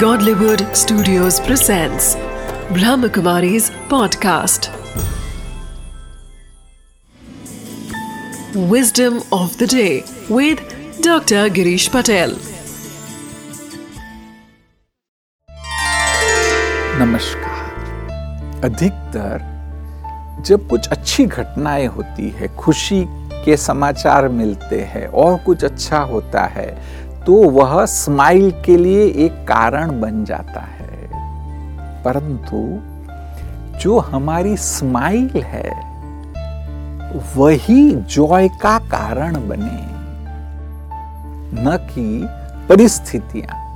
[0.00, 2.16] Godlywood Studios presents
[2.76, 4.68] Brahmakumari's podcast.
[8.72, 10.58] Wisdom of the day with
[11.00, 11.48] Dr.
[11.58, 12.34] Girish Patel.
[17.00, 19.46] नमस्कार अधिकतर
[20.46, 23.04] जब कुछ अच्छी घटनाएँ होती है खुशी
[23.44, 26.68] के समाचार मिलते हैं और कुछ अच्छा होता है
[27.26, 30.86] तो वह स्माइल के लिए एक कारण बन जाता है।
[32.04, 32.78] परंतु
[33.78, 35.86] जो हमारी स्माइल है,
[37.36, 39.96] वही जॉय का कारण बने।
[41.62, 42.26] न कि
[42.68, 43.66] परिस्थितियाँ।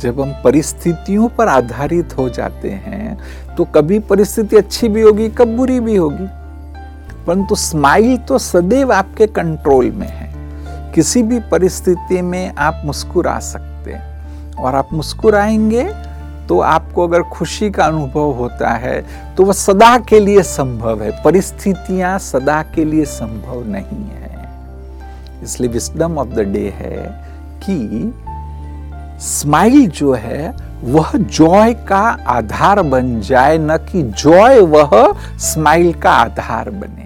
[0.00, 3.18] जब हम परिस्थितियों पर आधारित हो जाते हैं
[3.56, 6.26] तो कभी परिस्थिति अच्छी भी होगी, कब बुरी भी होगी।
[7.26, 10.25] परंतु स्माइल तो सदैव आपके कंट्रोल में है।
[10.96, 15.84] किसी भी परिस्थिति में आप मुस्कुरा सकते हैं। और आप मुस्कुराएँगे
[16.48, 21.10] तो आपको अगर खुशी का अनुभव होता है तो वह सदा के लिए संभव है।
[21.22, 27.24] परिस्थितियाँ सदा के लिए संभव नहीं है। इसलिए विस्डम ऑफ़ द डे है
[27.64, 28.14] कि
[29.20, 36.10] स्माइल जो है, वह जॉय का आधार बन जाए, न कि जॉय वह स्माइल का
[36.10, 37.04] आधार बने।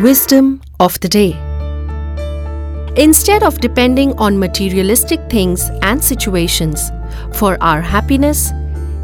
[0.00, 1.49] Wisdom of the day.
[2.96, 6.90] Instead of depending on materialistic things and situations
[7.32, 8.50] for our happiness,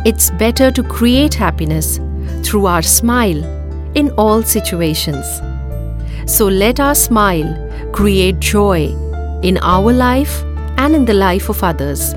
[0.05, 1.99] it's better to create happiness
[2.43, 3.45] through our smile
[3.95, 5.25] in all situations.
[6.27, 7.49] So let our smile
[7.93, 8.87] create joy
[9.43, 10.43] in our life
[10.77, 12.15] and in the life of others.